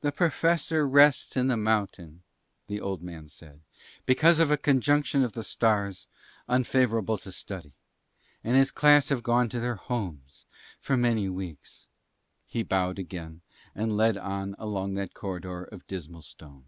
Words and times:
"The 0.00 0.10
Professor 0.10 0.84
rests 0.84 1.36
in 1.36 1.48
his 1.48 1.56
mountain," 1.58 2.24
the 2.66 2.80
old 2.80 3.02
man 3.04 3.28
said, 3.28 3.60
"because 4.04 4.40
of 4.40 4.50
a 4.50 4.56
conjunction 4.56 5.22
of 5.22 5.34
the 5.34 5.44
stars 5.44 6.08
unfavourable 6.48 7.18
to 7.18 7.30
study, 7.30 7.70
and 8.42 8.56
his 8.56 8.72
class 8.72 9.10
have 9.10 9.22
gone 9.22 9.48
to 9.50 9.60
their 9.60 9.76
homes 9.76 10.44
for 10.80 10.96
many 10.96 11.28
weeks." 11.28 11.86
He 12.48 12.64
bowed 12.64 12.98
again 12.98 13.42
and 13.76 13.96
led 13.96 14.18
on 14.18 14.56
along 14.58 14.94
that 14.94 15.14
corridor 15.14 15.62
of 15.62 15.86
dismal 15.86 16.22
stone. 16.22 16.64